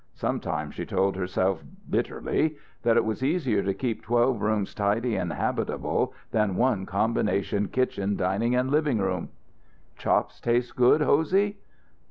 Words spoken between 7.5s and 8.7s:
kitchen dining